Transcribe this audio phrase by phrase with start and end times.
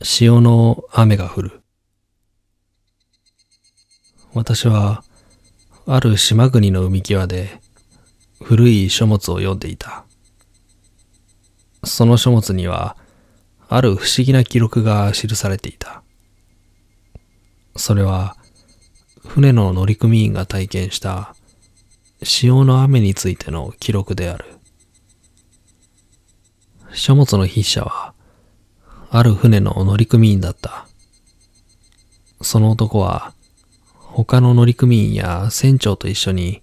[0.00, 1.60] 潮の雨が降る。
[4.32, 5.02] 私は、
[5.86, 7.60] ある島国の海際で、
[8.40, 10.04] 古い書物を読んでいた。
[11.82, 12.96] その書物には、
[13.68, 16.04] ある不思議な記録が記されていた。
[17.74, 18.36] それは、
[19.26, 21.34] 船の乗組員が体験した
[22.22, 24.44] 潮の雨についての記録である。
[26.92, 28.07] 書物の筆者は、
[29.10, 30.86] ある船の乗組員だった。
[32.42, 33.32] その男は、
[33.94, 36.62] 他の乗組員や船長と一緒に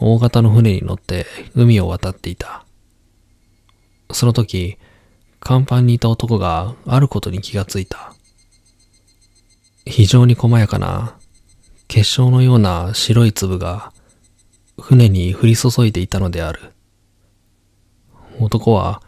[0.00, 2.64] 大型の船に乗って海を渡っていた。
[4.12, 4.78] その時、
[5.40, 8.14] 甲板にいた男があることに気がついた。
[9.86, 11.16] 非常に細やかな
[11.88, 13.92] 結晶のような白い粒が
[14.80, 16.72] 船に降り注いでいたのである。
[18.38, 19.02] 男は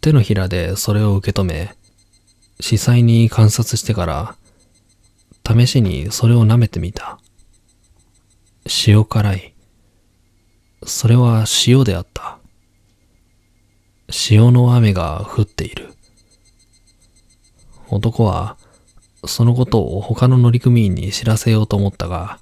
[0.00, 1.77] 手のひらでそれを受け止め、
[2.60, 4.36] 視細に観察してから、
[5.46, 7.18] 試しにそれを舐めてみた。
[8.86, 9.54] 塩辛い。
[10.84, 12.38] それは塩であった。
[14.10, 15.94] 潮の雨が降っている。
[17.88, 18.56] 男は、
[19.24, 22.38] そのことを他の乗組員に知らせようと思ったが、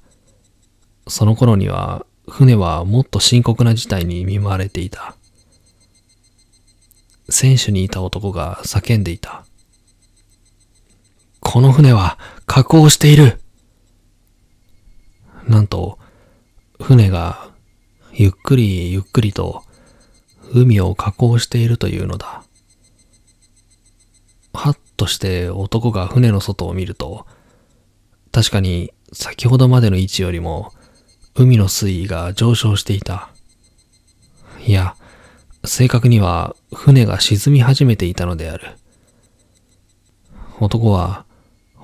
[1.09, 5.15] その頃には船はもっと深刻な事態に見舞われていた。
[7.31, 9.45] 船首にいた男が叫んでいた。
[11.49, 13.41] この船は加工している。
[15.47, 15.97] なんと、
[16.83, 17.51] 船が
[18.13, 19.63] ゆっくりゆっくりと
[20.53, 22.43] 海を加工しているというのだ。
[24.55, 27.27] はっとして男が船の外を見ると、
[28.33, 30.73] 確かに先ほどまでの位置よりも
[31.37, 33.31] 海の水位が上昇していた。
[34.67, 34.97] いや、
[35.65, 38.77] 正確には船が沈み始めていたのである。
[40.59, 41.25] 男は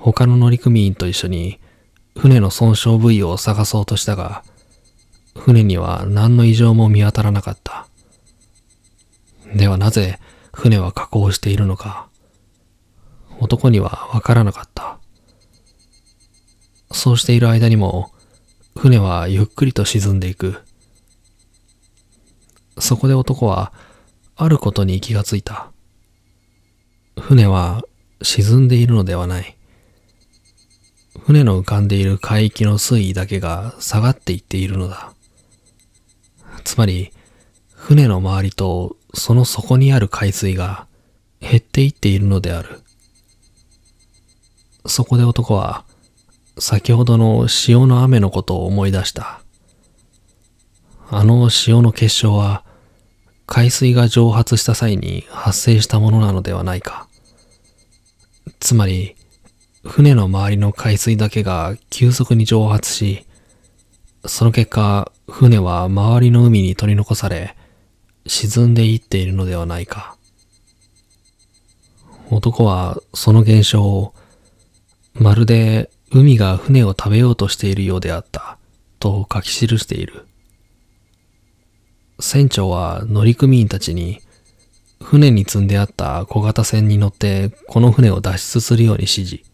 [0.03, 1.61] 他の乗組員と一緒に
[2.17, 4.43] 船の損傷部位を探そうとしたが、
[5.33, 7.87] 船には何の異常も見当たらなかった。
[9.55, 10.19] ではなぜ
[10.51, 12.09] 船は加工しているのか、
[13.39, 14.99] 男にはわからなかった。
[16.91, 18.11] そうしている間にも、
[18.75, 20.63] 船はゆっくりと沈んでいく。
[22.77, 23.71] そこで男は、
[24.35, 25.71] あることに気がついた。
[27.17, 27.83] 船は
[28.21, 29.55] 沈んでいるのではない。
[31.25, 35.13] 船の浮かんでいる海域の水位だけが下がっていっているのだ。
[36.65, 37.13] つまり、
[37.73, 40.85] 船の周りとその底にある海水が
[41.39, 42.81] 減っていっているのである。
[44.85, 45.85] そこで男は、
[46.59, 49.41] 先ほどの潮の雨のことを思い出した。
[51.09, 52.65] あの潮の結晶は、
[53.45, 57.07] 海水が蒸発した際に発生したものなのではないか。
[58.59, 59.15] つまり、
[59.83, 63.25] 船の周りの海水だけが急速に蒸発し、
[64.25, 67.57] その結果、船は周りの海に取り残され、
[68.25, 70.15] 沈んでいっているのではないか。
[72.31, 74.13] 男はその現象を、
[75.13, 78.57] まるで海が船を食べようとしているようであった、
[78.99, 80.25] と書き記している。
[82.21, 84.21] 船長は乗組員たちに、
[85.01, 89.52] 船に積んであった小型船に乗ってこの船を脱出するように指示。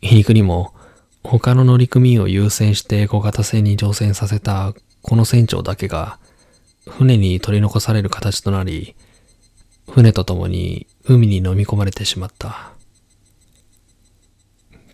[0.00, 0.74] 皮肉にも、
[1.22, 4.72] 他の乗組員を優先して小型船に乗船させた
[5.02, 6.18] この船長だけが、
[6.88, 8.94] 船に取り残される形となり、
[9.90, 12.72] 船と共に海に飲み込まれてしまった。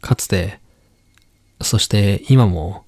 [0.01, 0.61] かつて、
[1.61, 2.85] そして今も、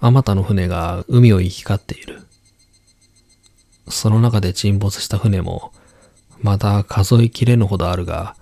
[0.00, 2.22] あまたの船が海を行き交っている。
[3.88, 5.72] その中で沈没した船も、
[6.40, 8.34] また数えきれぬほどあるが、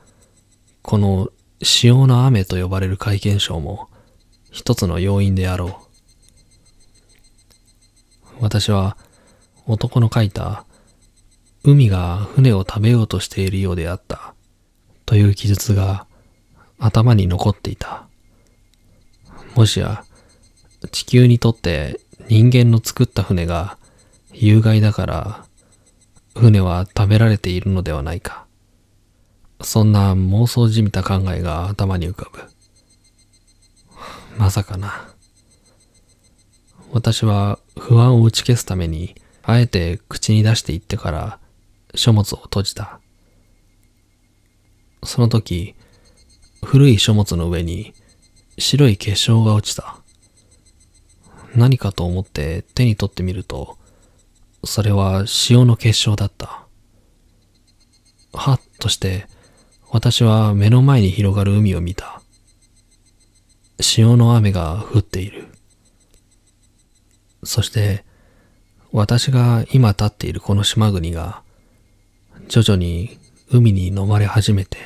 [0.83, 3.89] この潮の雨と呼ばれる会見証も
[4.51, 5.73] 一つの要因であろう。
[8.41, 8.97] 私は
[9.67, 10.65] 男の書いた
[11.65, 14.35] 海が船を食べようとしているようであった
[15.05, 16.07] という記述が
[16.79, 18.07] 頭に残っていた。
[19.55, 20.05] もしや
[20.93, 23.77] 地球にとって人間の作った船が
[24.33, 25.45] 有害だから
[26.37, 28.48] 船は食べられているのではないか。
[29.61, 32.41] そんな妄想じみた考えが頭に浮かぶ。
[34.39, 35.09] まさかな。
[36.93, 41.39] 私は不安を打ち消すために、あえて口に出して言ってから
[41.95, 43.01] 書物を閉じた。
[45.03, 45.75] その時、
[46.65, 47.95] 古い書物の上に
[48.59, 49.97] 白い結晶が落ちた。
[51.55, 53.77] 何かと思って手に取ってみると、
[54.65, 56.67] それは塩の結晶だった。
[58.33, 59.27] はっとして
[59.91, 62.21] 私は目の前に広がる海を見た。
[63.81, 65.47] 潮の雨が降っている。
[67.43, 68.05] そして、
[68.93, 71.43] 私が今立っているこの島国が、
[72.49, 73.19] 徐々に
[73.51, 74.79] 海に飲まれ始めて、